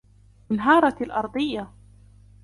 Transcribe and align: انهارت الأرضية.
انهارت 0.51 1.01
الأرضية. 1.01 1.71